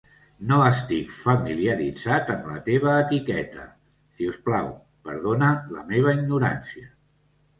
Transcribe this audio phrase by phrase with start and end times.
[0.51, 3.67] No estic familiaritzat amb la teva etiqueta,
[4.19, 4.71] si us plau,
[5.09, 6.91] perdona la meva ignorància.